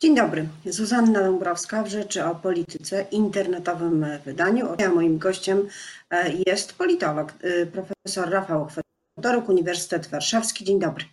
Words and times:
Dzień 0.00 0.16
dobry, 0.16 0.48
Zuzanna 0.66 1.20
Dąbrowska 1.22 1.82
w 1.82 1.88
Rzeczy 1.88 2.24
o 2.24 2.34
Polityce, 2.34 3.06
internetowym 3.10 4.06
wydaniu. 4.24 4.76
A 4.86 4.88
moim 4.88 5.18
gościem 5.18 5.68
e, 6.10 6.32
jest 6.46 6.72
politolog, 6.72 7.32
e, 7.40 7.66
profesor 7.66 8.30
Rafał 8.30 8.68
Chwedoruk, 9.16 9.48
Uniwersytet 9.48 10.06
Warszawski. 10.06 10.64
Dzień 10.64 10.80
dobry. 10.80 11.04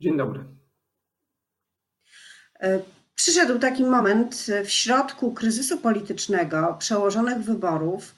Dzień 0.00 0.16
dobry. 0.16 0.44
E, 2.60 2.80
przyszedł 3.14 3.58
taki 3.58 3.84
moment 3.84 4.46
w 4.64 4.70
środku 4.70 5.32
kryzysu 5.32 5.78
politycznego, 5.78 6.76
przełożonych 6.78 7.38
wyborów, 7.38 8.14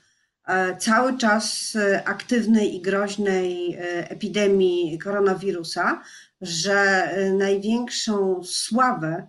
cały 0.78 1.18
czas 1.18 1.76
aktywnej 2.04 2.76
i 2.76 2.82
groźnej 2.82 3.76
epidemii 4.08 4.98
koronawirusa, 4.98 6.02
że 6.42 7.08
największą 7.38 8.44
sławę 8.44 9.28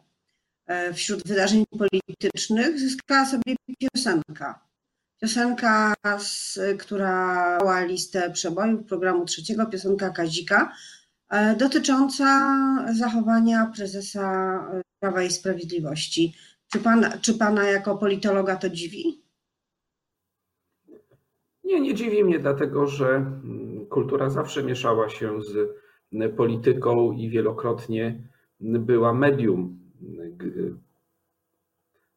wśród 0.94 1.28
wydarzeń 1.28 1.64
politycznych 1.80 2.80
zyskała 2.80 3.26
sobie 3.26 3.56
piosenka. 3.80 4.68
Piosenka, 5.22 5.94
która 6.80 7.58
miała 7.58 7.84
listę 7.84 8.32
przebojów 8.32 8.86
programu 8.86 9.26
trzeciego, 9.26 9.66
piosenka 9.66 10.10
Kazika, 10.10 10.74
dotycząca 11.58 12.26
zachowania 12.94 13.72
prezesa 13.76 14.60
Prawa 15.00 15.24
i 15.24 15.32
Sprawiedliwości. 15.32 16.36
Czy, 16.72 16.80
pan, 16.80 17.06
czy 17.22 17.34
pana 17.34 17.64
jako 17.64 17.98
politologa 17.98 18.56
to 18.56 18.70
dziwi? 18.70 19.24
Nie, 21.64 21.82
nie 21.82 21.94
dziwi 21.94 22.24
mnie, 22.24 22.40
dlatego 22.40 22.88
że 22.88 23.26
kultura 23.90 24.30
zawsze 24.30 24.64
mieszała 24.64 25.10
się 25.10 25.42
z 25.42 25.83
polityką 26.36 27.12
i 27.12 27.30
wielokrotnie 27.30 28.24
była 28.60 29.14
medium 29.14 29.80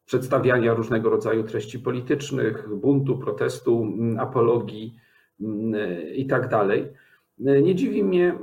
przedstawiania 0.05 0.73
różnego 0.73 1.09
rodzaju 1.09 1.43
treści 1.43 1.79
politycznych, 1.79 2.69
buntu, 2.75 3.17
protestu, 3.17 3.93
apologii 4.19 4.95
i 6.15 6.27
tak. 6.27 6.49
Nie 7.37 7.75
dziwi 7.75 8.03
mnie 8.03 8.39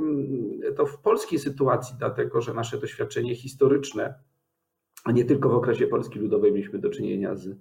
to 0.77 0.87
w 0.87 0.99
polskiej 0.99 1.39
sytuacji, 1.39 1.97
dlatego 1.99 2.41
że 2.41 2.55
nasze 2.55 2.79
doświadczenie 2.79 3.35
historyczne, 3.35 4.15
a 5.05 5.13
nie 5.13 5.25
tylko 5.25 5.49
w 5.49 5.55
okresie 5.55 5.87
Polski 5.87 6.19
Ludowej 6.19 6.53
mieliśmy 6.53 6.79
do 6.79 6.91
czynienia 6.91 7.35
z 7.35 7.57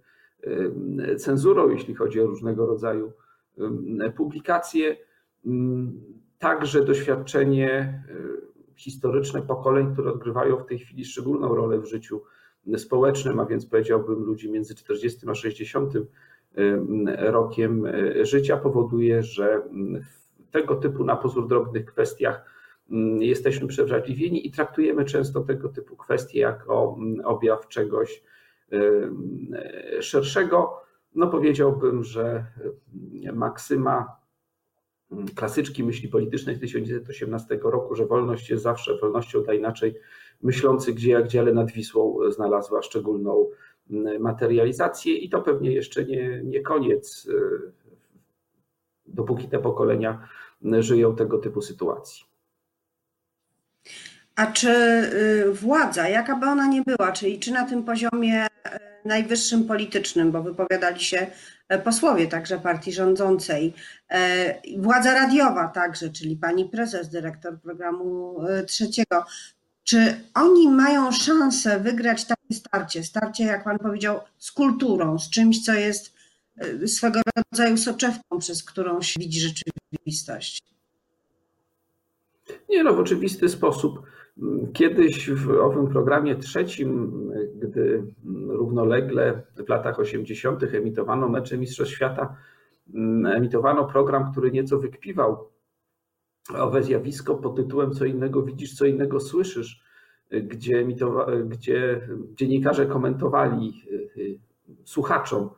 cenzurą, 1.18 1.70
jeśli 1.70 1.96
chodzi 1.96 2.22
o 2.22 2.28
różnego 2.28 2.66
rodzaju 2.66 3.12
publikacje, 4.18 4.98
także 6.44 6.86
doświadczenie 6.86 8.04
historyczne 8.76 9.42
pokoleń, 9.42 9.94
które 9.94 10.12
odgrywają 10.12 10.58
w 10.58 10.66
tej 10.66 10.80
chwili 10.80 11.06
szczególną 11.06 11.56
rolę 11.56 11.80
w 11.80 11.86
życiu 11.86 12.22
społecznym, 12.78 13.40
a 13.40 13.46
więc 13.46 13.66
powiedziałbym 13.66 14.24
ludzi 14.24 14.52
między 14.52 14.76
40 14.76 15.30
a 15.30 15.36
60 15.36 15.94
rokiem 17.18 17.88
życia, 18.22 18.58
powoduje, 18.58 19.24
że 19.24 19.62
w 20.02 20.52
tego 20.52 20.76
typu 20.76 21.04
na 21.04 21.16
pozór 21.16 21.48
drobnych 21.48 21.86
kwestiach 21.86 22.46
jesteśmy 23.20 23.68
przewrażliwieni 23.68 24.48
i 24.48 24.52
traktujemy 24.52 25.06
często 25.06 25.42
tego 25.42 25.70
typu 25.70 25.96
kwestie 25.96 26.40
jako 26.40 26.98
objaw 27.24 27.68
czegoś 27.68 28.24
szerszego. 30.00 30.82
No 31.16 31.28
powiedziałbym, 31.28 32.04
że 32.04 32.46
maksyma 33.34 34.23
klasyczki 35.36 35.84
myśli 35.84 36.10
politycznej 36.10 36.56
z 36.56 36.60
1918 36.60 37.60
roku, 37.64 37.96
że 37.96 38.06
wolność 38.06 38.50
jest 38.50 38.64
zawsze 38.64 38.98
wolnością, 38.98 39.44
da 39.44 39.54
inaczej 39.54 39.96
myślący 40.42 40.94
gdzie 40.94 41.12
jak 41.12 41.28
dziale 41.28 41.54
nad 41.54 41.72
Wisłą 41.72 42.18
znalazła 42.30 42.82
szczególną 42.82 43.50
mm, 43.92 44.22
materializację 44.22 45.18
i 45.18 45.30
to 45.30 45.42
pewnie 45.42 45.72
jeszcze 45.72 46.06
nie, 46.06 46.42
nie 46.44 46.62
koniec, 46.62 47.26
y, 47.26 47.72
dopóki 49.08 49.48
te 49.48 49.60
pokolenia 49.60 50.28
żyją 50.80 51.16
tego 51.16 51.38
typu 51.38 51.62
sytuacji. 51.62 52.24
A 54.36 54.52
czy 54.52 54.70
y, 54.70 55.54
władza, 55.54 56.10
jaka 56.10 56.36
by 56.36 56.46
ona 56.46 56.68
nie 56.68 56.82
była, 56.82 57.12
czyli 57.12 57.40
czy 57.40 57.52
na 57.52 57.66
tym 57.66 57.84
poziomie 57.84 58.46
y, 58.46 58.50
najwyższym 59.06 59.64
politycznym, 59.64 60.32
bo 60.32 60.44
wypowiadali 60.44 61.00
się 61.00 61.18
e, 61.18 61.32
posłowie 61.84 62.28
także 62.28 62.60
partii 62.60 62.94
rządzącej, 62.94 63.74
e, 64.10 64.62
władza 64.78 65.14
radiowa 65.14 65.68
także, 65.68 66.10
czyli 66.10 66.36
pani 66.36 66.66
prezes, 66.70 67.10
dyrektor 67.10 67.62
programu 67.62 68.42
e, 68.48 68.64
trzeciego, 68.64 69.26
czy 69.84 70.24
oni 70.34 70.70
mają 70.70 71.12
szansę 71.12 71.80
wygrać 71.80 72.26
takie 72.26 72.54
starcie, 72.54 73.04
starcie, 73.04 73.44
jak 73.44 73.64
pan 73.64 73.80
powiedział, 73.80 74.20
z 74.38 74.52
kulturą, 74.52 75.20
z 75.20 75.30
czymś, 75.30 75.66
co 75.66 75.74
jest 75.74 76.14
swego 76.86 77.22
rodzaju 77.52 77.78
soczewką, 77.78 78.40
przez 78.40 78.64
którą 78.64 79.02
się 79.02 79.20
widzi 79.20 79.40
rzeczywistość? 79.40 80.62
Nie 82.70 82.84
no, 82.84 82.94
w 82.94 83.00
oczywisty 83.00 83.50
sposób. 83.50 84.02
Kiedyś 84.74 85.30
w 85.30 85.50
owym 85.50 85.88
programie 85.88 86.36
trzecim, 86.36 87.12
gdy 87.56 88.04
równolegle 88.48 89.42
w 89.66 89.70
latach 89.70 90.00
80. 90.00 90.64
emitowano 90.64 91.30
mecze 91.30 91.58
Mistrzostw 91.58 91.94
Świata, 91.94 92.36
emitowano 93.36 93.86
program, 93.86 94.32
który 94.32 94.52
nieco 94.52 94.80
wykpiwał 94.80 95.50
owe 96.50 96.84
zjawisko 96.84 97.36
pod 97.36 97.56
tytułem 97.56 97.92
Co 97.92 98.06
innego 98.06 98.44
widzisz, 98.44 98.76
co 98.76 98.86
innego 98.86 99.20
słyszysz, 99.20 99.84
gdzie, 100.32 100.86
gdzie 101.46 102.08
dziennikarze 102.36 102.86
komentowali 102.86 103.84
y, 103.92 104.22
y, 104.22 104.40
słuchaczom 104.84 105.50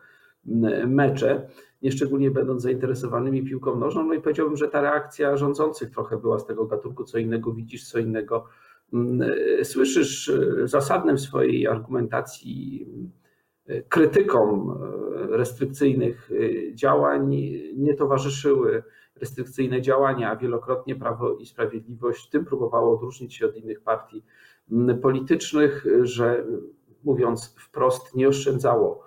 mecze, 0.88 1.48
nieszczególnie 1.82 2.32
będąc 2.32 2.62
zainteresowanymi 2.62 3.44
piłką 3.44 3.76
nożną. 3.76 4.04
No 4.04 4.14
i 4.14 4.22
powiedziałbym, 4.22 4.58
że 4.58 4.68
ta 4.68 4.82
reakcja 4.82 5.38
rządzących 5.38 5.92
trochę 5.92 6.18
była 6.18 6.40
z 6.40 6.46
tego 6.46 6.66
gatunku, 6.66 7.04
co 7.04 7.18
innego 7.18 7.54
widzisz, 7.54 7.88
co 7.88 8.00
innego 8.00 8.46
mm, 8.94 9.32
słyszysz. 9.64 10.32
Zasadnym 10.64 11.18
w 11.18 11.22
swojej 11.22 11.68
argumentacji 11.68 12.88
krytykom 13.90 14.80
restrykcyjnych 15.30 16.30
działań 16.74 17.36
nie 17.76 17.94
towarzyszyły 17.94 18.84
restrykcyjne 19.16 19.82
działania, 19.82 20.32
a 20.32 20.36
wielokrotnie 20.36 20.96
Prawo 20.96 21.36
i 21.36 21.46
Sprawiedliwość 21.46 22.30
tym 22.30 22.46
próbowało 22.46 22.96
odróżnić 22.96 23.36
się 23.36 23.46
od 23.46 23.56
innych 23.56 23.82
partii 23.82 24.24
politycznych, 25.02 25.86
że 26.02 26.46
mówiąc 27.04 27.56
wprost, 27.60 28.16
nie 28.16 28.28
oszczędzało 28.28 29.05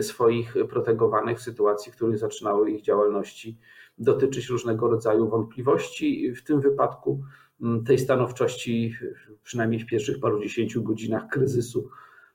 swoich 0.00 0.54
protegowanych 0.68 1.38
w 1.38 1.42
sytuacji, 1.42 1.92
w 1.92 1.96
których 1.96 2.18
zaczynały 2.18 2.70
ich 2.70 2.82
działalności 2.82 3.58
dotyczyć 3.98 4.48
różnego 4.48 4.88
rodzaju 4.88 5.28
wątpliwości. 5.28 6.34
W 6.34 6.44
tym 6.44 6.60
wypadku 6.60 7.22
mm, 7.62 7.84
tej 7.84 7.98
stanowczości, 7.98 8.94
przynajmniej 9.42 9.80
w 9.80 9.86
pierwszych 9.86 10.20
paru 10.20 10.42
dziesięciu 10.42 10.82
godzinach 10.82 11.28
kryzysu, 11.28 11.88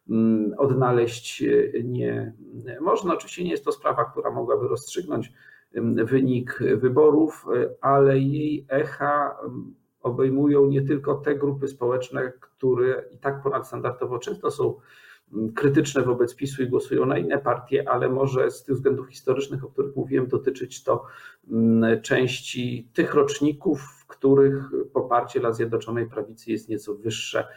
mm, 0.10 0.54
odnaleźć 0.58 1.44
nie 1.84 2.34
można. 2.82 3.14
Oczywiście 3.14 3.44
nie 3.44 3.52
jest 3.52 3.66
to 3.66 3.72
sprawa, 3.72 4.06
która 4.06 4.32
mogłaby 4.32 4.68
rozstrzygnąć 4.68 5.32
mm, 5.74 6.06
wynik 6.06 6.60
wyborów, 6.78 7.46
ale 7.82 8.20
jej 8.20 8.66
echa 8.70 9.38
obejmują 10.02 10.66
nie 10.66 10.82
tylko 10.82 11.16
te 11.16 11.36
grupy 11.36 11.68
społeczne, 11.68 12.34
które 12.40 13.04
i 13.12 13.18
tak 13.18 13.44
ponadstandardowo 13.44 14.20
często 14.20 14.52
są 14.52 14.76
krytyczne 15.56 16.02
wobec 16.02 16.36
PiSu 16.36 16.64
i 16.64 16.68
głosują 16.68 17.06
na 17.06 17.18
inne 17.18 17.38
partie, 17.38 17.90
ale 17.90 18.10
może 18.10 18.52
z 18.52 18.64
tych 18.64 18.76
względów 18.76 19.10
historycznych, 19.10 19.66
o 19.66 19.70
których 19.70 19.96
mówiłem, 19.96 20.28
dotyczyć 20.28 20.84
to 20.84 21.06
mm, 21.52 22.02
części 22.02 22.90
tych 22.94 23.14
roczników, 23.14 23.82
w 23.82 24.06
których 24.06 24.72
poparcie 24.94 25.40
dla 25.40 25.54
Zjednoczonej 25.54 26.10
Prawicy 26.10 26.52
jest 26.52 26.70
nieco 26.70 26.96
wyższe 26.96 27.48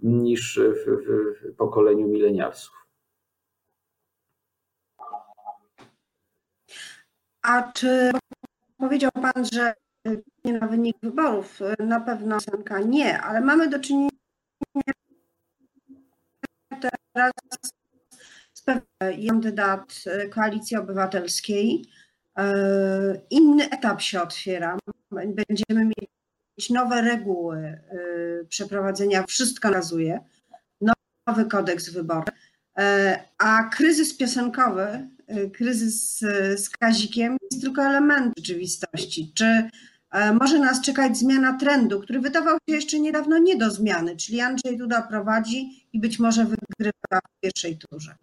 niż 0.00 0.60
w, 0.60 0.86
w 1.46 1.56
pokoleniu 1.56 2.08
milenialsów. 2.08 2.74
A 7.42 7.72
czy 7.72 8.10
powiedział 8.78 9.10
Pan, 9.22 9.44
że 9.52 9.74
na 10.44 10.66
wynik 10.66 10.96
wyborów, 11.02 11.60
na 11.78 12.00
pewno 12.00 12.38
nie, 12.86 13.20
ale 13.20 13.40
mamy 13.40 13.68
do 13.68 13.80
czynienia 13.80 14.11
teraz 17.12 17.32
kandydat 19.28 20.04
Koalicji 20.30 20.76
Obywatelskiej. 20.76 21.86
E, 22.38 23.22
inny 23.30 23.70
etap 23.70 24.02
się 24.02 24.22
otwiera. 24.22 24.78
Będziemy 25.10 25.84
mieć 25.84 26.70
nowe 26.70 27.02
reguły 27.02 27.58
e, 27.58 27.80
przeprowadzenia, 28.48 29.24
wszystko 29.26 29.70
nazuje, 29.70 30.20
nowy 31.26 31.44
kodeks 31.44 31.88
wyborczy. 31.88 32.32
E, 32.78 33.18
a 33.38 33.64
kryzys 33.64 34.16
piosenkowy, 34.16 35.08
kryzys 35.54 36.18
z 36.56 36.70
Kazikiem 36.70 37.36
jest 37.50 37.62
tylko 37.62 37.82
elementem 37.82 38.32
rzeczywistości. 38.36 39.32
Czy 39.34 39.70
może 40.40 40.58
nas 40.58 40.80
czekać 40.80 41.16
zmiana 41.16 41.58
trendu, 41.58 42.00
który 42.00 42.20
wydawał 42.20 42.54
się 42.68 42.74
jeszcze 42.74 43.00
niedawno 43.00 43.38
nie 43.38 43.56
do 43.56 43.70
zmiany, 43.70 44.16
czyli 44.16 44.40
Andrzej 44.40 44.78
Duda 44.78 45.02
prowadzi 45.02 45.86
i 45.92 46.00
być 46.00 46.18
może 46.18 46.44
wygrywa 46.44 47.20
w 47.28 47.40
pierwszej 47.40 47.78
turze. 47.78 48.14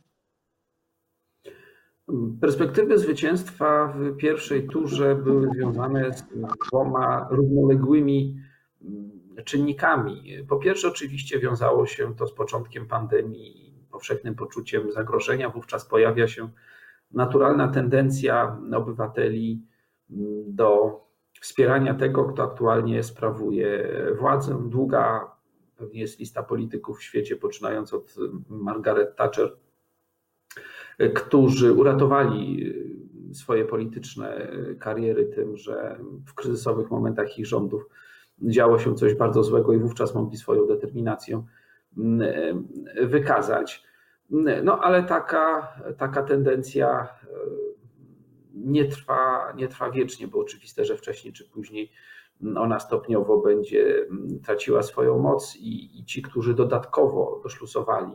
Perspektywy 2.41 2.97
zwycięstwa 2.97 3.93
w 3.95 4.17
pierwszej 4.17 4.67
turze 4.67 5.15
były 5.15 5.49
związane 5.55 6.13
z 6.13 6.23
dwoma 6.67 7.27
równoległymi 7.31 8.41
mm, 8.81 9.11
czynnikami. 9.45 10.45
Po 10.47 10.57
pierwsze, 10.57 10.87
oczywiście 10.87 11.39
wiązało 11.39 11.85
się 11.85 12.15
to 12.15 12.27
z 12.27 12.33
początkiem 12.33 12.87
pandemii, 12.87 13.73
powszechnym 13.91 14.35
poczuciem 14.35 14.91
zagrożenia. 14.91 15.49
Wówczas 15.49 15.85
pojawia 15.85 16.27
się 16.27 16.49
naturalna 17.11 17.67
tendencja 17.67 18.57
obywateli 18.75 19.65
mm, 20.11 20.55
do 20.55 20.99
wspierania 21.41 21.93
tego, 21.93 22.25
kto 22.25 22.43
aktualnie 22.43 23.03
sprawuje 23.03 23.93
władzę. 24.19 24.69
Długa 24.69 25.31
pewnie 25.77 26.01
jest 26.01 26.19
lista 26.19 26.43
polityków 26.43 26.99
w 26.99 27.03
świecie, 27.03 27.35
poczynając 27.35 27.93
od 27.93 28.15
Margaret 28.49 29.15
Thatcher, 29.15 29.57
którzy 31.15 31.73
uratowali 31.73 32.73
swoje 33.33 33.65
polityczne 33.65 34.47
kariery 34.79 35.25
tym, 35.25 35.57
że 35.57 35.99
w 36.27 36.33
kryzysowych 36.33 36.91
momentach 36.91 37.39
ich 37.39 37.47
rządów 37.47 37.89
działo 38.41 38.79
się 38.79 38.95
coś 38.95 39.13
bardzo 39.13 39.43
złego 39.43 39.73
i 39.73 39.79
wówczas 39.79 40.15
mogli 40.15 40.37
swoją 40.37 40.67
determinację 40.67 41.43
wykazać. 43.01 43.83
No 44.63 44.79
ale 44.79 45.03
taka, 45.03 45.73
taka 45.97 46.23
tendencja 46.23 47.07
nie 48.53 48.85
trwa, 48.85 49.53
nie 49.55 49.67
trwa 49.67 49.91
wiecznie, 49.91 50.27
bo 50.27 50.39
oczywiste, 50.39 50.85
że 50.85 50.97
wcześniej 50.97 51.33
czy 51.33 51.49
później 51.49 51.91
ona 52.55 52.79
stopniowo 52.79 53.37
będzie 53.37 53.97
mm, 53.97 54.39
traciła 54.39 54.83
swoją 54.83 55.19
moc 55.19 55.55
i, 55.55 55.99
i 55.99 56.05
ci, 56.05 56.21
którzy 56.21 56.53
dodatkowo 56.53 57.39
doszlusowali, 57.43 58.11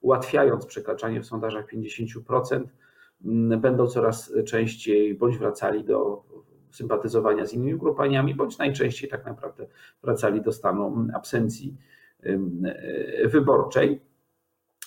ułatwiając 0.00 0.66
przekraczanie 0.66 1.20
w 1.20 1.26
sondażach 1.26 1.66
50%, 1.72 2.64
mm, 3.24 3.60
będą 3.60 3.86
coraz 3.86 4.32
częściej 4.46 5.14
bądź 5.14 5.38
wracali 5.38 5.84
do 5.84 6.24
sympatyzowania 6.70 7.46
z 7.46 7.52
innymi 7.52 7.78
grupami, 7.78 8.34
bądź 8.34 8.58
najczęściej 8.58 9.10
tak 9.10 9.26
naprawdę 9.26 9.66
wracali 10.02 10.40
do 10.40 10.52
stanu 10.52 11.06
absencji 11.14 11.76
e, 12.22 13.28
wyborczej. 13.28 14.00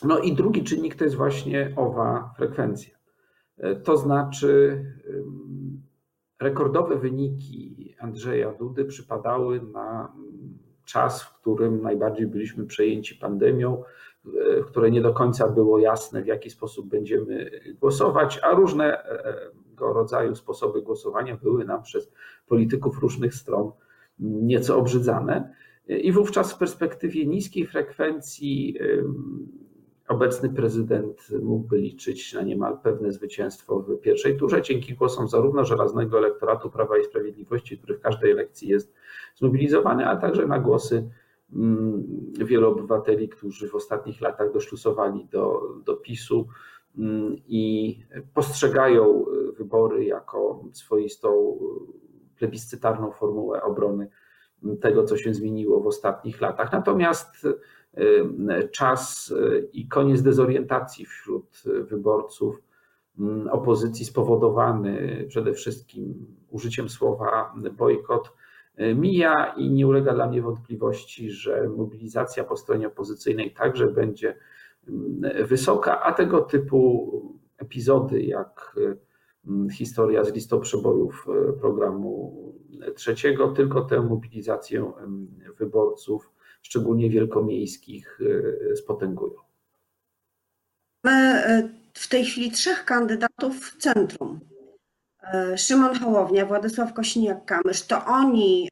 No 0.04 0.20
i 0.20 0.34
drugi 0.34 0.64
czynnik 0.64 0.96
to 0.96 1.04
jest 1.04 1.16
właśnie 1.16 1.74
owa 1.76 2.34
frekwencja. 2.38 3.01
E, 3.62 3.76
to 3.76 3.98
znaczy, 3.98 4.86
rekordowe 6.42 6.98
wyniki 6.98 7.96
Andrzeja 8.00 8.52
Dudy 8.52 8.86
przypadały 8.86 9.62
na 9.74 10.14
czas, 10.86 11.24
w 11.24 11.34
którym 11.42 11.82
najbardziej 11.82 12.28
byliśmy 12.28 12.66
przejęci 12.66 13.16
pandemią, 13.16 13.84
w 14.62 14.66
której 14.66 14.92
nie 14.92 15.02
do 15.02 15.14
końca 15.14 15.50
było 15.50 15.80
jasne, 15.80 16.22
w 16.22 16.28
jaki 16.28 16.50
sposób 16.50 16.88
będziemy 16.88 17.52
głosować, 17.80 18.40
a 18.44 18.52
różnego 18.52 18.98
rodzaju 19.80 20.36
sposoby 20.36 20.82
głosowania 20.82 21.38
były 21.38 21.66
nam 21.66 21.84
przez 21.84 22.12
polityków 22.48 23.00
różnych 23.00 23.36
stron 23.36 23.72
nieco 24.20 24.78
obrzydzane. 24.78 25.54
I 25.88 26.12
wówczas 26.12 26.54
w 26.54 26.58
perspektywie 26.58 27.26
niskiej 27.26 27.66
frekwencji 27.66 28.78
obecny 30.12 30.50
prezydent 30.50 31.28
mógłby 31.42 31.78
liczyć 31.78 32.34
na 32.34 32.42
niemal 32.42 32.78
pewne 32.84 33.12
zwycięstwo 33.12 33.80
w 33.80 33.98
pierwszej 33.98 34.38
turze 34.38 34.62
dzięki 34.62 34.94
głosom 34.94 35.28
zarówno 35.28 35.66
żelaznego 35.66 36.18
elektoratu 36.18 36.70
Prawa 36.70 36.98
i 36.98 37.04
Sprawiedliwości, 37.04 37.78
który 37.78 37.98
w 37.98 38.02
każdej 38.02 38.32
elekcji 38.32 38.68
jest 38.68 38.94
zmobilizowany, 39.36 40.08
a 40.08 40.16
także 40.16 40.48
na 40.48 40.60
głosy 40.60 41.10
mm, 41.54 42.04
wielu 42.46 42.68
obywateli, 42.68 43.30
którzy 43.30 43.70
w 43.70 43.76
ostatnich 43.76 44.22
latach 44.22 44.54
doszlusowali 44.54 45.28
do, 45.32 45.62
do 45.86 45.96
PiSu 45.96 46.48
mm, 46.98 47.36
i 47.48 47.98
postrzegają 48.34 49.26
wybory 49.58 50.06
jako 50.06 50.64
swoistą 50.72 51.58
plebiscytarną 52.38 53.12
formułę 53.12 53.64
obrony 53.64 54.08
tego, 54.82 55.04
co 55.04 55.18
się 55.18 55.34
zmieniło 55.34 55.80
w 55.80 55.88
ostatnich 55.88 56.42
latach. 56.42 56.72
Natomiast 56.72 57.48
czas 58.72 59.32
y, 59.32 59.70
i 59.74 59.88
koniec 59.88 60.22
dezorientacji 60.22 61.06
wśród 61.06 61.64
wyborców 61.66 62.62
mm, 63.20 63.48
opozycji 63.48 64.06
spowodowany 64.06 65.26
przede 65.30 65.54
wszystkim 65.54 66.26
użyciem 66.50 66.90
słowa 66.90 67.54
bojkot 67.78 68.34
y, 68.80 68.96
mija 68.96 69.46
i 69.46 69.70
nie 69.70 69.88
ulega 69.88 70.14
dla 70.14 70.28
mnie 70.28 70.42
wątpliwości, 70.42 71.32
że 71.32 71.70
mobilizacja 71.70 72.44
po 72.44 72.58
stronie 72.58 72.88
opozycyjnej 72.88 73.54
także 73.54 73.88
będzie 73.88 74.36
mm, 74.88 75.48
wysoka, 75.48 76.02
a 76.02 76.14
tego 76.14 76.42
typu 76.42 77.12
epizody 77.58 78.22
jak 78.22 78.76
mm, 79.48 79.70
historia 79.70 80.24
z 80.24 80.34
listą 80.34 80.60
przebojów 80.60 81.28
programu 81.62 82.36
trzeciego 82.96 83.48
tylko 83.48 83.82
tę 83.82 84.02
mobilizację 84.02 84.92
wyborców 85.58 86.32
szczególnie 86.62 87.10
wielkomiejskich, 87.10 88.20
e, 88.72 88.76
spotęgują. 88.76 89.34
Mamy 91.04 91.46
e, 91.46 91.70
w 91.94 92.08
tej 92.08 92.26
chwili 92.26 92.52
trzech 92.52 92.86
kandydatów 92.86 93.72
w 93.72 93.78
centrum. 93.78 94.40
Szymon 95.58 95.96
Hołownia, 95.96 96.46
Władysław 96.46 96.94
Kosiniak-Kamysz, 96.94 97.88
to 97.88 98.06
oni 98.06 98.70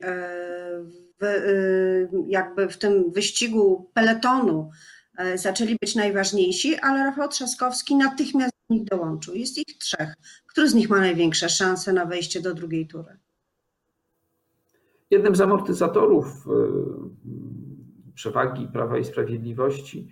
w, 1.22 1.26
jakby 2.28 2.68
w 2.68 2.78
tym 2.78 3.12
wyścigu 3.12 3.90
peletonu 3.94 4.72
zaczęli 5.36 5.78
być 5.82 5.96
najważniejsi, 5.96 6.76
ale 6.76 7.04
Rafał 7.04 7.28
Trzaskowski 7.28 7.96
natychmiast 7.96 8.54
do 8.70 8.76
nich 8.76 8.84
dołączył. 8.84 9.36
Jest 9.36 9.58
ich 9.58 9.78
trzech. 9.78 10.16
Który 10.48 10.70
z 10.70 10.74
nich 10.74 10.90
ma 10.90 11.00
największe 11.00 11.50
szanse 11.50 11.94
na 11.94 12.06
wejście 12.06 12.42
do 12.42 12.54
drugiej 12.54 12.88
tury? 12.88 13.18
Jednym 15.12 15.36
z 15.36 15.42
amortyzatorów 15.42 16.28
przewagi 18.20 18.68
Prawa 18.68 18.98
i 18.98 19.06
Sprawiedliwości 19.06 20.12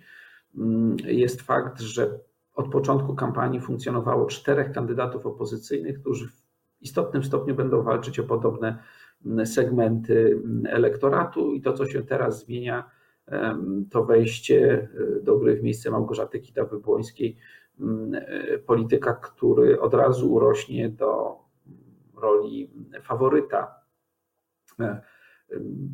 mm, 0.56 0.96
jest 1.04 1.42
fakt, 1.42 1.80
że 1.80 2.18
od 2.54 2.70
początku 2.70 3.14
kampanii 3.14 3.60
funkcjonowało 3.60 4.26
czterech 4.26 4.72
kandydatów 4.72 5.26
opozycyjnych, 5.26 6.00
którzy 6.00 6.28
w 6.28 6.42
istotnym 6.80 7.24
stopniu 7.24 7.54
będą 7.54 7.82
walczyć 7.82 8.18
o 8.18 8.24
podobne 8.24 8.78
mm, 9.26 9.46
segmenty 9.46 10.40
mm, 10.44 10.66
elektoratu. 10.66 11.52
I 11.52 11.60
to, 11.60 11.72
co 11.72 11.86
się 11.86 12.02
teraz 12.02 12.44
zmienia, 12.44 12.90
to 13.90 14.04
wejście 14.04 14.88
e, 15.18 15.22
do 15.22 15.38
gry 15.38 15.56
w 15.56 15.62
miejsce 15.62 15.90
Małgorzaty 15.90 16.40
Kidawy-Błońskiej, 16.40 17.36
e, 18.14 18.58
polityka, 18.58 19.14
który 19.14 19.80
od 19.80 19.94
razu 19.94 20.32
urośnie 20.32 20.88
do 20.88 21.38
roli 22.16 22.70
faworyta 23.02 23.74
e, 24.80 25.00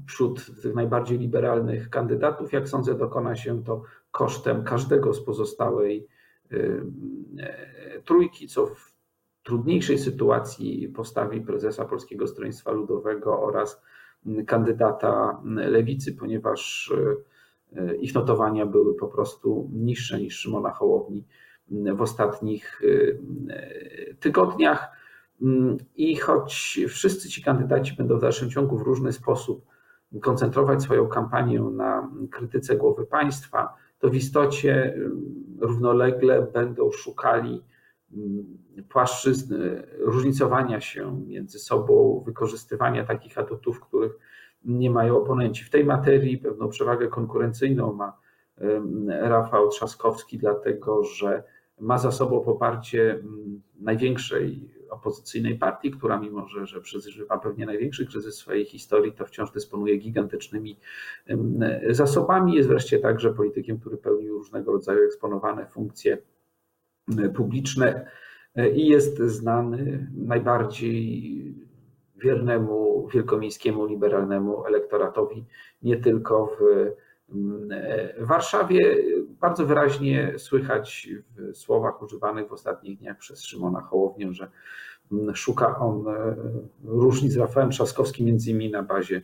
wśród 0.06 0.62
tych 0.62 0.75
najbardziej 0.75 1.18
liberalnych 1.18 1.90
kandydatów. 1.90 2.52
Jak 2.52 2.68
sądzę, 2.68 2.94
dokona 2.94 3.37
się 3.37 3.64
to 3.64 3.82
kosztem 4.11 4.64
każdego 4.64 5.14
z 5.14 5.25
pozostałej 5.25 6.06
e, 6.52 6.56
trójki, 8.04 8.49
co 8.49 8.66
w 8.66 8.94
trudniejszej 9.42 9.99
sytuacji 9.99 10.88
postawi 10.88 11.40
prezesa 11.40 11.84
Polskiego 11.84 12.26
Stronnictwa 12.26 12.73
Ludowego 12.73 13.42
oraz 13.42 13.82
kandydata 14.46 15.42
lewicy, 15.44 16.12
ponieważ 16.12 16.92
e, 17.76 17.96
ich 17.96 18.14
notowania 18.14 18.66
były 18.66 18.94
po 18.94 19.08
prostu 19.08 19.70
niższe 19.73 20.20
niż 20.20 20.38
Szymona 20.38 20.70
Hołowni 20.70 21.25
w 21.68 22.00
ostatnich 22.02 22.82
e, 23.49 24.14
tygodniach. 24.14 25.03
Mm, 25.43 25.76
I 25.97 26.17
choć 26.17 26.81
wszyscy 26.88 27.29
ci 27.29 27.43
kandydaci 27.43 27.97
będą 27.97 28.19
w 28.19 28.21
dalszym 28.21 28.50
ciągu 28.50 28.79
w 28.79 28.83
różny 28.83 29.12
sposób 29.12 29.67
koncentrować 30.23 30.83
swoją 30.83 31.07
kampanię 31.07 31.61
na 31.61 32.11
krytyce 32.31 32.76
głowy 32.76 33.07
państwa, 33.07 33.75
to 33.99 34.11
w 34.11 34.14
istocie 34.14 34.95
mm, 34.95 35.35
równolegle 35.61 36.43
będą 36.43 36.93
szukali 36.93 37.62
mm, 38.12 38.45
płaszczyzn 38.88 39.55
różnicowania 39.99 40.81
się 40.81 41.25
między 41.26 41.59
sobą, 41.59 42.23
wykorzystywania 42.26 43.05
takich 43.05 43.38
atutów, 43.38 43.81
których 43.81 44.19
nie 44.64 44.91
mają 44.91 45.17
oponenci. 45.17 45.64
W 45.64 45.71
tej 45.71 45.85
materii 45.85 46.38
pewną 46.38 46.69
przewagę 46.69 47.09
konkurencyjną 47.09 47.93
ma 47.93 48.25
Rafał 49.09 49.69
Trzaskowski, 49.69 50.38
dlatego 50.38 51.05
że 51.05 51.43
ma 51.81 51.99
za 51.99 52.12
sobą 52.12 52.41
poparcie 52.41 53.23
największej 53.81 54.71
opozycyjnej 54.91 55.59
partii, 55.59 55.91
która 55.91 56.19
mimo, 56.19 56.49
że, 56.49 56.67
że 56.67 56.81
przeżywa 56.81 57.38
pewnie 57.38 57.67
największy 57.67 58.07
kryzys 58.07 58.35
swojej 58.35 58.64
historii, 58.64 59.12
to 59.12 59.26
wciąż 59.26 59.50
dysponuje 59.50 59.97
gigantycznymi 59.97 60.76
zasobami. 61.91 62.55
Jest 62.55 62.69
wreszcie 62.69 62.99
także 62.99 63.35
politykiem, 63.35 63.79
który 63.81 63.97
pełni 63.97 64.29
różnego 64.29 64.73
rodzaju 64.73 65.05
eksponowane 65.05 65.67
funkcje 65.67 66.19
publiczne 67.35 68.07
e, 68.55 68.71
i 68.71 68.88
jest 68.88 69.19
znany 69.19 70.11
najbardziej 70.17 71.55
wiernemu 72.17 73.09
wielkomiejskiemu 73.09 73.87
liberalnemu 73.87 74.67
elektoratowi, 74.67 75.45
nie 75.83 75.97
tylko 75.97 76.47
w 76.47 76.64
Warszawie. 78.19 78.97
Bardzo 79.40 79.66
wyraźnie 79.66 80.35
słychać 80.38 81.09
w 81.28 81.57
słowach 81.57 82.02
używanych 82.02 82.49
w 82.49 82.52
ostatnich 82.52 82.99
dniach 82.99 83.19
przez 83.19 83.43
Szymona 83.43 83.81
Hołownię, 83.81 84.33
że 84.33 84.50
szuka 85.35 85.78
on 85.78 86.04
różnic 86.85 87.33
z 87.33 87.37
Rafałem 87.37 87.71
Trzaskowskim, 87.71 88.26
między 88.26 88.50
innymi 88.50 88.71
na 88.71 88.83
bazie 88.83 89.23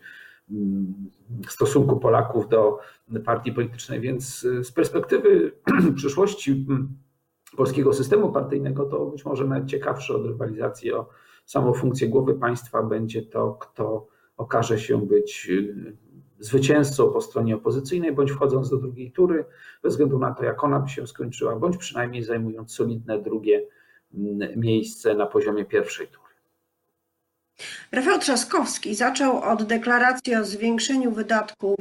stosunku 1.48 1.96
Polaków 1.96 2.48
do 2.48 2.78
partii 3.24 3.52
politycznej. 3.52 4.00
Więc 4.00 4.40
z 4.40 4.72
perspektywy 4.72 5.52
przyszłości 5.96 6.66
polskiego 7.56 7.92
systemu 7.92 8.32
partyjnego, 8.32 8.84
to 8.84 9.06
być 9.06 9.24
może 9.24 9.44
nawet 9.44 9.66
ciekawsze 9.68 10.14
od 10.14 10.26
rywalizacji 10.26 10.92
o 10.92 11.08
samą 11.46 11.72
funkcję 11.74 12.08
głowy 12.08 12.34
państwa 12.34 12.82
będzie 12.82 13.22
to, 13.22 13.54
kto 13.60 14.06
okaże 14.36 14.78
się 14.78 15.06
być 15.06 15.48
y, 15.50 15.96
zwycięzcą 16.40 17.12
po 17.12 17.20
stronie 17.20 17.56
opozycyjnej, 17.56 18.12
bądź 18.12 18.30
wchodząc 18.30 18.70
do 18.70 18.76
drugiej 18.76 19.12
tury, 19.12 19.44
bez 19.82 19.92
względu 19.92 20.18
na 20.18 20.34
to, 20.34 20.44
jak 20.44 20.64
ona 20.64 20.80
by 20.80 20.88
się 20.88 21.06
skończyła, 21.06 21.56
bądź 21.56 21.76
przynajmniej 21.76 22.22
zajmując 22.22 22.74
solidne 22.74 23.22
drugie 23.22 23.66
mm, 24.14 24.60
miejsce 24.60 25.14
na 25.14 25.26
poziomie 25.26 25.64
pierwszej 25.64 26.08
tury. 26.08 26.30
Rafał 27.92 28.18
Trzaskowski 28.18 28.94
zaczął 28.94 29.42
od 29.42 29.62
deklaracji 29.62 30.36
o 30.36 30.44
zwiększeniu 30.44 31.12
wydatków 31.12 31.78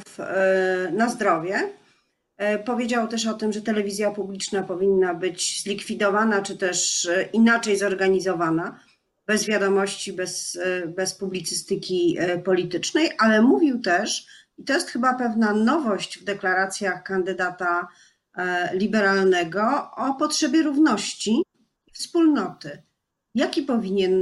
y, 0.87 0.91
na 0.91 1.09
zdrowie 1.09 1.69
E, 2.39 2.59
powiedział 2.59 3.07
też 3.07 3.27
o 3.27 3.33
tym, 3.33 3.53
że 3.53 3.61
telewizja 3.61 4.11
publiczna 4.11 4.63
powinna 4.63 5.13
być 5.13 5.63
zlikwidowana, 5.63 6.41
czy 6.41 6.57
też 6.57 7.05
e, 7.05 7.29
inaczej 7.33 7.77
zorganizowana, 7.77 8.79
bez 9.27 9.45
wiadomości, 9.45 10.13
bez, 10.13 10.55
e, 10.55 10.87
bez 10.87 11.13
publicystyki 11.13 12.17
politycznej, 12.45 13.09
ale 13.17 13.41
mówił 13.41 13.79
też, 13.79 14.27
i 14.59 14.63
to 14.63 14.73
jest 14.73 14.89
chyba 14.89 15.13
pewna 15.13 15.53
nowość 15.53 16.19
w 16.19 16.23
deklaracjach 16.23 17.03
kandydata 17.03 17.87
liberalnego, 18.73 19.91
o 19.95 20.13
potrzebie 20.13 20.63
równości 20.63 21.43
wspólnoty. 21.93 22.81
Jaki 23.35 23.61
powinien 23.61 24.21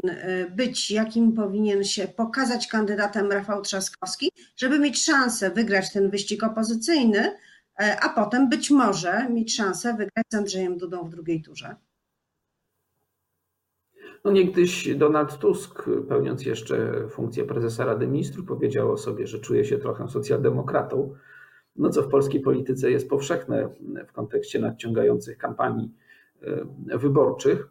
być, 0.55 0.91
jakim 0.91 1.33
powinien 1.33 1.83
się 1.83 2.07
pokazać 2.07 2.67
kandydatem 2.67 3.31
Rafał 3.31 3.61
Trzaskowski, 3.61 4.31
żeby 4.57 4.79
mieć 4.79 5.03
szansę 5.03 5.51
wygrać 5.51 5.93
ten 5.93 6.09
wyścig 6.09 6.43
opozycyjny, 6.43 7.31
E, 7.79 7.99
a 7.99 8.09
potem 8.09 8.49
być 8.49 8.69
może 8.69 9.29
mieć 9.29 9.55
szansę 9.55 9.93
wygrać 9.93 10.25
z 10.29 10.35
Andrzejem 10.35 10.77
Dudą 10.77 11.03
w 11.03 11.09
drugiej 11.09 11.41
turze. 11.41 11.75
No 14.27 14.33
niegdyś 14.33 14.95
Donald 14.95 15.37
Tusk, 15.37 15.89
pełniąc 16.09 16.45
jeszcze 16.45 17.07
funkcję 17.09 17.45
prezesa 17.45 17.85
Rady 17.85 18.07
Ministrów, 18.07 18.47
powiedział 18.47 18.91
o 18.91 18.97
sobie, 18.97 19.27
że 19.27 19.39
czuje 19.39 19.65
się 19.65 19.77
trochę 19.77 20.09
socjaldemokratą, 20.09 21.15
no 21.75 21.89
co 21.89 22.01
w 22.03 22.09
polskiej 22.09 22.41
polityce 22.41 22.91
jest 22.91 23.09
powszechne 23.09 23.69
w 24.07 24.11
kontekście 24.11 24.59
nadciągających 24.59 25.37
kampanii 25.37 25.93
e, 26.91 26.97
wyborczych, 26.97 27.69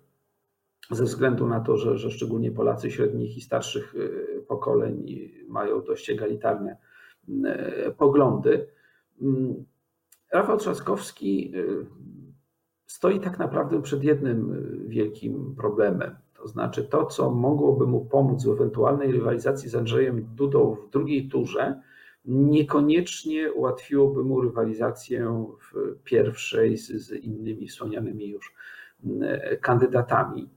ze 0.90 1.04
względu 1.04 1.46
na 1.46 1.60
to, 1.60 1.76
że, 1.76 1.98
że 1.98 2.10
szczególnie 2.10 2.52
Polacy 2.52 2.90
średnich 2.90 3.36
i 3.36 3.40
starszych 3.40 3.94
e, 3.94 4.40
pokoleń 4.40 5.06
mają 5.48 5.82
dość 5.82 6.10
egalitarne 6.10 6.76
poglądy. 7.98 8.68
Mm, 9.22 9.64
Rafał 10.32 10.58
Trzaskowski 10.58 11.52
stoi 12.86 13.20
tak 13.20 13.38
naprawdę 13.38 13.82
przed 13.82 14.04
jednym 14.04 14.66
wielkim 14.88 15.54
problemem. 15.56 16.25
To 16.36 16.48
znaczy 16.48 16.84
to, 16.84 17.06
co 17.06 17.30
mogłoby 17.30 17.86
mu 17.86 18.04
pomóc 18.04 18.44
w 18.44 18.50
ewentualnej 18.50 19.12
rywalizacji 19.12 19.68
z 19.68 19.74
Andrzejem 19.74 20.28
Dudą 20.34 20.74
w 20.74 20.90
drugiej 20.90 21.28
turze, 21.28 21.80
niekoniecznie 22.24 23.52
ułatwiłoby 23.52 24.24
mu 24.24 24.40
rywalizację 24.40 25.48
w 25.60 26.02
pierwszej 26.04 26.76
z, 26.76 26.86
z 26.86 27.12
innymi 27.12 27.68
wspomnianymi 27.68 28.28
już 28.28 28.54
y, 29.04 29.58
kandydatami. 29.60 30.50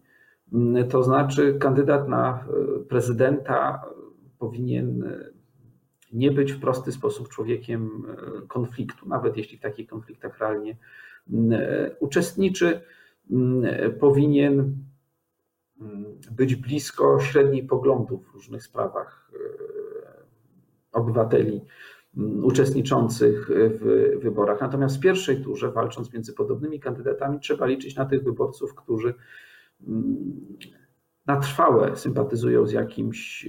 To 0.89 1.03
znaczy, 1.03 1.57
kandydat 1.59 2.09
na 2.09 2.45
prezydenta 2.87 3.81
powinien 4.39 5.03
nie 6.13 6.31
być 6.31 6.53
w 6.53 6.59
prosty 6.59 6.91
sposób 6.91 7.29
człowiekiem 7.29 8.05
e, 8.07 8.47
konfliktu, 8.47 9.09
nawet 9.09 9.37
jeśli 9.37 9.57
w 9.57 9.61
takich 9.61 9.87
konfliktach 9.87 10.39
realnie 10.39 10.77
e, 11.51 11.95
uczestniczy, 11.99 12.81
powinien 13.99 14.75
być 16.31 16.55
blisko 16.55 17.19
średniej 17.19 17.63
poglądów 17.63 18.25
w 18.25 18.33
różnych 18.33 18.63
sprawach 18.63 19.31
e, 19.33 19.39
obywateli 20.91 21.61
uczestniczących 22.43 23.49
w 23.51 24.11
wyborach. 24.21 24.61
Natomiast 24.61 24.97
w 24.97 24.99
pierwszej 24.99 25.43
turze, 25.43 25.71
walcząc 25.71 26.13
między 26.13 26.33
podobnymi 26.33 26.79
kandydatami, 26.79 27.39
trzeba 27.39 27.65
liczyć 27.65 27.95
na 27.95 28.05
tych 28.05 28.23
wyborców, 28.23 28.75
którzy 28.75 29.13
na 31.25 31.37
trwałe 31.37 31.95
sympatyzują 31.95 32.67
z 32.67 32.71
jakimś 32.71 33.47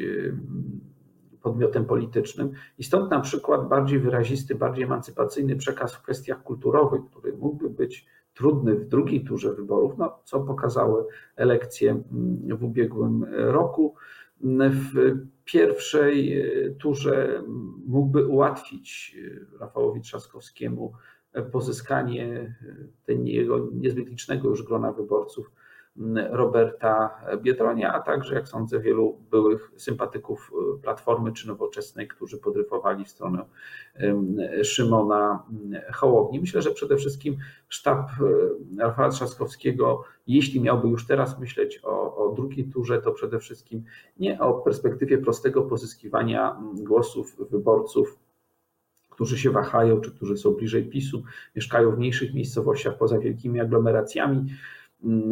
podmiotem 1.43 1.85
politycznym. 1.85 2.53
I 2.79 2.85
stąd 2.85 3.11
na 3.11 3.21
przykład 3.21 3.69
bardziej 3.69 3.99
wyrazisty, 3.99 4.55
bardziej 4.55 4.85
emancypacyjny 4.85 5.57
przekaz 5.57 5.95
w 5.95 6.03
kwestiach 6.03 6.43
kulturowych, 6.43 7.01
który 7.11 7.33
mógłby 7.33 7.71
być 7.71 8.07
trudny 8.35 8.75
w 8.75 8.89
drugiej 8.89 9.25
turze 9.25 9.55
wyborów, 9.55 9.99
no, 9.99 10.19
co 10.25 10.41
pokazały 10.41 11.05
elekcje 11.37 11.91
mm, 11.91 12.57
w 12.57 12.65
ubiegłym 12.65 13.27
roku. 13.31 13.95
W 14.71 15.17
pierwszej 15.45 16.41
e, 16.41 16.71
turze 16.71 17.43
mógłby 17.87 18.27
ułatwić 18.27 19.17
e, 19.55 19.59
Rafałowi 19.59 20.01
Trzaskowskiemu 20.01 20.93
pozyskanie 21.53 22.55
e, 23.09 23.13
jego 23.15 23.69
niezbyt 23.73 24.09
licznego 24.09 24.49
już 24.49 24.63
grona 24.63 24.93
wyborców 24.93 25.51
Roberta 26.31 27.21
Biedronia, 27.43 27.93
a 27.93 28.01
także, 28.01 28.35
jak 28.35 28.49
sądzę, 28.49 28.81
wielu 28.81 29.19
byłych 29.31 29.73
sympatyków 29.77 30.53
y, 30.77 30.83
Platformy 30.83 31.33
czy 31.33 31.49
Nowoczesnej, 31.49 32.09
którzy 32.09 32.39
podryfowali 32.39 33.05
w 33.05 33.09
stronę 33.09 33.45
Szymona 34.63 35.43
Hołowni. 35.93 36.41
Myślę, 36.41 36.63
że 36.63 36.71
przede 36.71 36.97
wszystkim 36.97 37.37
sztab 37.69 38.11
y, 38.21 38.79
Rafała 38.79 39.09
Trzaskowskiego, 39.09 40.05
jeśli 40.27 40.61
miałby 40.61 40.89
już 40.89 41.07
teraz 41.07 41.39
myśleć 41.41 41.81
o, 41.83 42.17
o 42.17 42.33
drugiej 42.33 42.65
turze, 42.65 43.03
to 43.03 43.13
przede 43.13 43.39
wszystkim 43.39 43.85
nie 44.19 44.41
o 44.41 44.55
perspektywie 44.55 45.19
prostego 45.19 45.63
pozyskiwania 45.63 46.57
głosów 46.75 47.37
wyborców 47.51 48.19
którzy 49.11 49.39
się 49.39 49.51
wahają, 49.51 50.01
czy 50.01 50.11
którzy 50.11 50.37
są 50.37 50.51
bliżej 50.51 50.85
PiSu, 50.85 51.23
mieszkają 51.57 51.91
w 51.91 51.99
mniejszych 51.99 52.35
miejscowościach 52.35 52.99
poza 52.99 53.19
wielkimi 53.19 53.61
aglomeracjami, 53.61 54.47
Mm, 54.47 54.57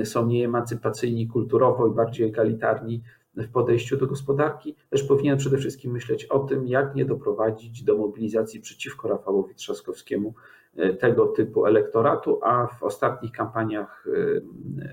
są 0.05 0.27
mniej 0.27 0.43
emancypacyjni 0.43 1.29
kulturowo 1.29 1.87
i 1.87 1.91
bardziej 1.91 2.29
egalitarni 2.29 3.03
w 3.43 3.49
podejściu 3.49 3.97
do 3.97 4.07
gospodarki, 4.07 4.75
też 4.91 5.03
powinien 5.03 5.39
przede 5.39 5.59
wszystkim 5.59 5.93
myśleć 5.93 6.25
o 6.25 6.39
tym, 6.39 6.67
jak 6.67 6.95
nie 6.95 7.05
doprowadzić 7.05 7.83
do 7.83 7.97
mobilizacji 7.97 8.61
przeciwko 8.61 9.09
Rafałowi 9.09 9.55
Trzaskowskiemu 9.55 10.35
e, 10.77 10.95
tego 10.95 11.27
typu 11.27 11.67
elektoratu, 11.67 12.39
a 12.43 12.67
w 12.67 12.83
ostatnich 12.83 13.33
kampaniach 13.33 14.07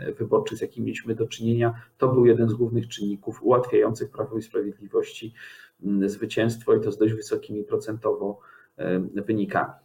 e, 0.10 0.13
wyborczych, 0.13 0.58
z 0.58 0.62
jakimi 0.62 0.86
mieliśmy 0.86 1.15
do 1.15 1.27
czynienia, 1.27 1.74
to 1.98 2.08
był 2.08 2.25
jeden 2.25 2.50
z 2.50 2.53
głównych 2.53 2.88
czynników 2.88 3.44
ułatwiających 3.44 4.12
Prawo 4.12 4.38
i 4.38 4.41
Sprawiedliwości 4.41 5.34
mm, 5.84 6.10
zwycięstwo 6.10 6.75
i 6.75 6.82
to 6.82 6.91
z 6.91 6.98
dość 6.98 7.13
wysokimi 7.13 7.63
procentowo 7.63 8.39
e, 8.77 9.00
wynikami. 9.00 9.85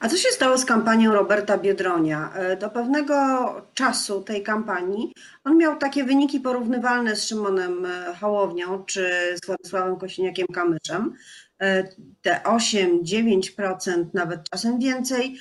A 0.00 0.08
co 0.08 0.16
się 0.16 0.28
stało 0.28 0.58
z 0.58 0.64
kampanią 0.64 1.12
Roberta 1.12 1.58
Biedronia? 1.58 2.32
E, 2.34 2.56
do 2.56 2.70
pewnego 2.70 3.16
czasu 3.74 4.22
tej 4.22 4.42
kampanii 4.42 5.12
on 5.44 5.58
miał 5.58 5.78
takie 5.78 6.04
wyniki 6.04 6.40
porównywalne 6.40 7.16
z 7.16 7.24
Szymonem 7.24 7.86
e, 7.86 8.14
Hołownią 8.20 8.84
czy 8.84 9.10
z 9.42 9.46
Władysławem 9.46 9.96
Kosiniakiem-Kamyszem. 9.96 11.10
E, 11.60 11.88
te 12.22 12.40
8-9%, 12.44 14.04
nawet 14.14 14.50
czasem 14.50 14.78
więcej, 14.78 15.38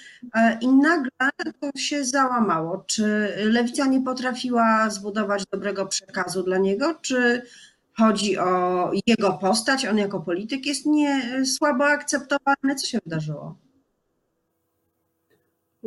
i 0.62 0.68
nagle 0.68 1.12
to 1.60 1.70
się 1.80 2.04
załamało. 2.04 2.84
Czy 2.88 3.34
lewica 3.38 3.86
nie 3.86 4.02
potrafiła 4.02 4.90
zbudować 4.90 5.44
dobrego 5.52 5.86
przekazu 5.86 6.44
dla 6.44 6.58
niego, 6.58 6.96
czy 7.02 7.42
chodzi 7.98 8.38
o 8.38 8.92
jego 9.08 9.34
postać, 9.34 9.86
on 9.86 9.98
jako 9.98 10.20
polityk 10.20 10.66
jest 10.66 10.86
nie 10.86 11.46
słabo 11.46 11.86
akceptowany? 11.86 12.76
Co 12.76 12.88
się 12.88 13.00
wydarzyło? 13.06 13.67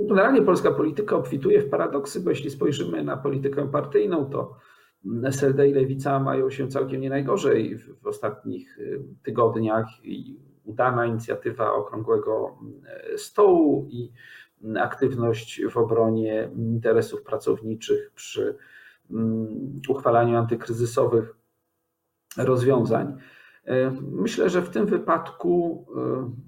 Generalnie 0.08 0.42
polska 0.42 0.70
polityka 0.70 1.16
obfituje 1.16 1.62
w 1.62 1.70
paradoksy, 1.70 2.20
bo 2.20 2.30
jeśli 2.30 2.50
spojrzymy 2.50 3.04
na 3.04 3.16
politykę 3.16 3.70
partyjną, 3.70 4.30
to 4.30 4.56
SLD 5.24 5.68
i 5.68 5.72
Lewica 5.72 6.20
mają 6.20 6.50
się 6.50 6.68
całkiem 6.68 7.00
nie 7.00 7.10
najgorzej 7.10 7.78
w 7.78 8.06
ostatnich 8.06 8.78
y, 8.78 9.02
tygodniach 9.22 9.86
i 10.04 10.40
udana 10.64 11.06
inicjatywa 11.06 11.72
Okrągłego 11.72 12.58
y, 13.14 13.18
Stołu 13.18 13.86
i 13.90 14.12
aktywność 14.80 15.62
w 15.70 15.76
obronie 15.76 16.50
interesów 16.56 17.22
pracowniczych 17.22 18.12
przy 18.14 18.56
mm, 19.10 19.80
uchwalaniu 19.88 20.38
antykryzysowych 20.38 21.34
rozwiązań. 22.36 23.16
Myślę, 24.02 24.50
że 24.50 24.62
w 24.62 24.70
tym 24.70 24.86
wypadku 24.86 25.86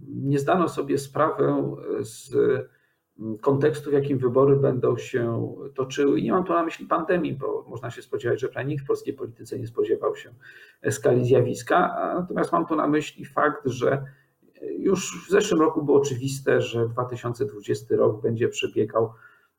nie 0.09 0.39
zdano 0.39 0.69
sobie 0.69 0.99
sprawę 0.99 1.77
z 2.01 2.35
kontekstu, 3.41 3.91
w 3.91 3.93
jakim 3.93 4.19
wybory 4.19 4.57
będą 4.57 4.97
się 4.97 5.53
toczyły. 5.75 6.21
I 6.21 6.23
nie 6.25 6.33
mam 6.33 6.45
tu 6.45 6.53
na 6.53 6.63
myśli 6.63 6.87
pandemii, 6.87 7.33
bo 7.33 7.65
można 7.69 7.91
się 7.91 8.03
spodziewać, 8.03 8.41
że 8.41 8.49
prawie 8.49 8.69
nikt 8.69 8.85
w 8.85 8.87
polskiej 8.87 9.15
polityce 9.15 9.59
nie 9.59 9.67
spodziewał 9.67 10.17
się 10.17 10.31
skali 10.91 11.25
zjawiska. 11.25 11.97
Natomiast 12.21 12.53
mam 12.53 12.67
tu 12.67 12.77
na 12.77 12.89
myśli 12.89 13.25
fakt, 13.25 13.67
że 13.69 14.05
już 14.79 15.27
w 15.27 15.31
zeszłym 15.31 15.61
roku 15.61 15.83
było 15.83 15.99
oczywiste, 16.01 16.61
że 16.61 16.89
2020 16.89 17.97
rok 17.97 18.23
będzie 18.23 18.49
przebiegał 18.49 19.13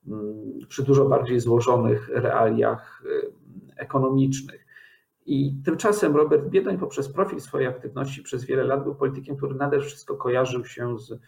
mm, 0.07 0.59
przy 0.67 0.83
dużo 0.83 1.05
bardziej 1.05 1.39
złożonych 1.39 2.09
realiach 2.09 3.03
y, 3.05 3.33
ekonomicznych. 3.77 4.65
I 5.25 5.61
tymczasem 5.65 6.15
Robert 6.15 6.49
Biedoń 6.49 6.77
poprzez 6.77 7.09
profil 7.09 7.39
swojej 7.39 7.67
aktywności 7.67 8.23
przez 8.23 8.45
wiele 8.45 8.63
lat 8.63 8.83
był 8.83 8.95
politykiem, 8.95 9.37
który 9.37 9.55
nade 9.55 9.79
wszystko 9.79 10.15
kojarzył 10.15 10.65
się 10.65 10.99
z 10.99 11.19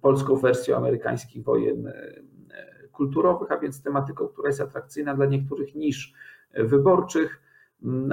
polską 0.00 0.36
wersją 0.36 0.76
amerykańskich 0.76 1.44
wojen 1.44 1.86
y, 1.86 2.24
kulturowych, 2.92 3.52
a 3.52 3.58
więc 3.58 3.82
tematyką, 3.82 4.28
która 4.28 4.48
jest 4.48 4.60
atrakcyjna 4.60 5.14
dla 5.14 5.26
niektórych 5.26 5.74
niż 5.74 6.14
wyborczych 6.54 7.40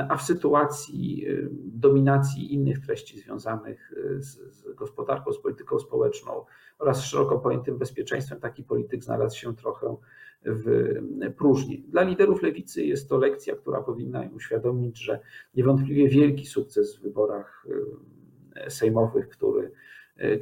a 0.09 0.17
w 0.17 0.21
sytuacji 0.21 1.27
y, 1.27 1.49
dominacji 1.65 2.53
innych 2.53 2.79
treści 2.79 3.19
związanych 3.19 3.91
y, 3.91 4.21
z, 4.21 4.55
z, 4.55 4.75
gospodarką, 4.75 5.33
z 5.33 5.41
polityką 5.41 5.79
społeczną 5.79 6.45
oraz 6.79 7.03
szeroko 7.03 7.39
pojętym 7.39 7.77
bezpieczeństwem, 7.77 8.39
taki 8.39 8.63
polityk 8.63 9.03
znalazł 9.03 9.37
się 9.37 9.55
trochę 9.55 9.95
w 10.45 10.93
próżni. 11.37 11.85
Dla 11.87 12.01
liderów 12.01 12.41
lewicy 12.41 12.85
jest 12.85 13.09
to 13.09 13.17
lekcja, 13.17 13.55
która 13.55 13.81
powinna 13.81 14.23
im 14.23 14.35
uświadomić, 14.35 15.03
że 15.03 15.19
niewątpliwie 15.55 16.09
wielki 16.09 16.45
sukces 16.45 16.97
w 16.97 17.01
wyborach 17.01 17.67
sejmowych, 18.69 19.29
który, 19.29 19.71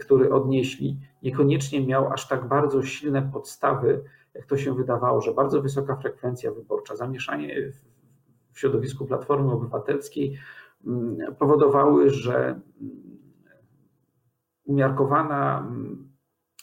który 0.02 0.34
odnieśli, 0.34 1.00
niekoniecznie 1.24 1.88
miał 1.88 2.14
aż 2.14 2.28
tak 2.28 2.48
bardzo 2.48 2.84
silne 2.84 3.30
podstawy, 3.34 4.04
jak 4.34 4.46
to 4.46 4.58
się 4.58 4.76
wydawało, 4.76 5.22
że 5.22 5.34
bardzo 5.34 5.62
wysoka 5.62 5.96
frekwencja 5.96 6.52
wyborcza, 6.52 6.96
zamieszanie 6.96 7.72
w 7.72 7.96
w 8.56 8.60
środowisku 8.60 9.06
Platformy 9.06 9.52
Obywatelskiej 9.52 10.38
mm, 10.88 11.36
powodowały, 11.40 12.10
że 12.10 12.36
mm, 12.38 12.62
umiarkowana 14.66 15.60
mm, 15.60 16.10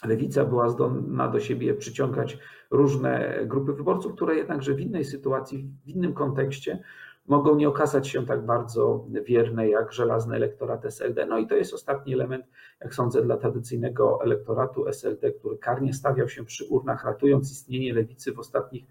lewica 0.04 0.44
była 0.44 0.68
zdolna 0.68 1.28
do 1.28 1.40
siebie 1.40 1.74
przyciągać 1.74 2.38
różne 2.70 3.38
grupy 3.46 3.72
wyborców, 3.72 4.14
które 4.14 4.36
jednakże 4.36 4.74
w 4.74 4.80
innej 4.80 5.04
sytuacji, 5.04 5.70
w 5.84 5.88
innym 5.88 6.14
kontekście 6.14 6.82
mogą 7.26 7.56
nie 7.56 7.68
okazać 7.68 8.08
się 8.08 8.26
tak 8.26 8.46
bardzo 8.46 9.06
wierne 9.24 9.68
jak 9.68 9.92
żelazny 9.92 10.36
elektorat 10.36 10.84
SLD. 10.84 11.26
No 11.26 11.38
i 11.38 11.46
to 11.46 11.54
jest 11.54 11.74
ostatni 11.74 12.14
element, 12.14 12.46
jak 12.80 12.94
sądzę, 12.94 13.22
dla 13.22 13.36
tradycyjnego 13.36 14.18
elektoratu 14.22 14.88
SLD, 14.88 15.32
który 15.32 15.58
karnie 15.58 15.92
stawiał 15.92 16.28
się 16.28 16.44
przy 16.44 16.64
urnach, 16.64 17.04
ratując 17.04 17.52
istnienie 17.52 17.94
lewicy 17.94 18.32
w 18.32 18.38
ostatnich 18.38 18.84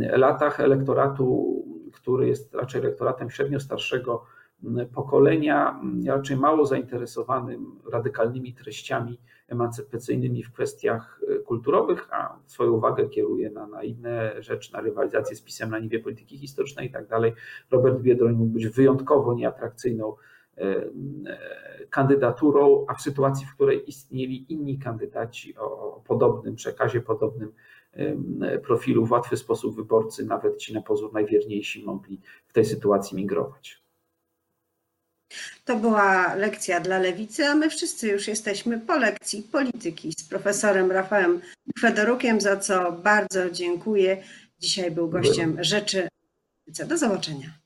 latach 0.00 0.60
elektoratu, 0.60 1.56
który 1.92 2.28
jest 2.28 2.54
raczej 2.54 2.80
elektoratem 2.80 3.30
średnio 3.30 3.60
starszego 3.60 4.24
pokolenia, 4.94 5.80
raczej 6.06 6.36
mało 6.36 6.66
zainteresowanym 6.66 7.80
radykalnymi 7.92 8.54
treściami 8.54 9.18
emancypacyjnymi 9.50 10.42
w 10.42 10.52
kwestiach 10.52 11.20
e, 11.28 11.38
kulturowych, 11.38 12.08
a 12.12 12.38
swoją 12.46 12.72
uwagę 12.72 13.08
kieruje 13.08 13.50
na, 13.50 13.66
na 13.66 13.82
inne 13.82 14.42
rzeczy, 14.42 14.72
na 14.72 14.80
rywalizację 14.80 15.36
z 15.36 15.42
pisem 15.42 15.70
na 15.70 15.78
niwie 15.78 15.98
polityki 15.98 16.38
historycznej 16.38 16.86
i 16.86 16.90
tak 16.90 17.06
dalej. 17.06 17.32
Robert 17.70 18.00
Biedroń 18.00 18.34
mógł 18.34 18.52
być 18.52 18.68
wyjątkowo 18.68 19.34
nieatrakcyjną 19.34 20.16
e, 20.56 20.62
e, 20.62 20.86
kandydaturą, 21.90 22.84
a 22.88 22.94
w 22.94 23.02
sytuacji, 23.02 23.46
w 23.46 23.54
której 23.54 23.88
istnieli 23.88 24.52
inni 24.52 24.78
kandydaci 24.78 25.56
o 25.56 26.02
podobnym 26.06 26.54
przekazie, 26.54 27.00
podobnym 27.00 27.52
profilu 28.62 29.06
w 29.06 29.10
łatwy 29.10 29.36
sposób 29.36 29.76
wyborcy, 29.76 30.26
nawet 30.26 30.56
ci 30.56 30.74
na 30.74 30.82
pozór 30.82 31.12
najwierniejsi, 31.12 31.84
mogli 31.84 32.20
w 32.46 32.52
tej 32.52 32.64
sytuacji 32.64 33.16
migrować. 33.16 33.82
To 35.64 35.76
była 35.76 36.34
lekcja 36.34 36.80
dla 36.80 36.98
lewicy, 36.98 37.46
a 37.46 37.54
my 37.54 37.70
wszyscy 37.70 38.08
już 38.08 38.28
jesteśmy 38.28 38.78
po 38.78 38.96
lekcji 38.96 39.42
polityki 39.42 40.12
z 40.12 40.28
profesorem 40.28 40.92
Rafałem 40.92 41.40
Fedorukiem, 41.80 42.40
za 42.40 42.56
co 42.56 42.92
bardzo 42.92 43.50
dziękuję. 43.50 44.22
Dzisiaj 44.58 44.90
był 44.90 45.08
gościem 45.08 45.56
Rzeczy. 45.60 46.08
Do 46.86 46.98
zobaczenia. 46.98 47.59